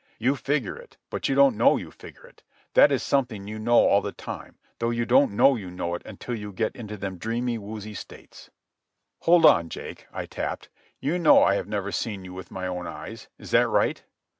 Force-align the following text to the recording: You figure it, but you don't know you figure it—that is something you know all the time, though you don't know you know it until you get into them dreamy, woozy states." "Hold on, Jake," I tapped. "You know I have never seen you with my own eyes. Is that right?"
You 0.17 0.35
figure 0.35 0.75
it, 0.75 0.97
but 1.11 1.29
you 1.29 1.35
don't 1.35 1.55
know 1.55 1.77
you 1.77 1.91
figure 1.91 2.25
it—that 2.25 2.91
is 2.91 3.03
something 3.03 3.47
you 3.47 3.59
know 3.59 3.75
all 3.87 4.01
the 4.01 4.11
time, 4.11 4.57
though 4.79 4.89
you 4.89 5.05
don't 5.05 5.33
know 5.33 5.55
you 5.55 5.69
know 5.69 5.93
it 5.93 6.01
until 6.07 6.33
you 6.33 6.51
get 6.51 6.75
into 6.75 6.97
them 6.97 7.19
dreamy, 7.19 7.59
woozy 7.59 7.93
states." 7.93 8.49
"Hold 9.19 9.45
on, 9.45 9.69
Jake," 9.69 10.07
I 10.11 10.25
tapped. 10.25 10.69
"You 11.01 11.19
know 11.19 11.43
I 11.43 11.53
have 11.53 11.67
never 11.67 11.91
seen 11.91 12.25
you 12.25 12.33
with 12.33 12.49
my 12.49 12.65
own 12.65 12.87
eyes. 12.87 13.27
Is 13.37 13.51
that 13.51 13.67
right?" 13.69 14.03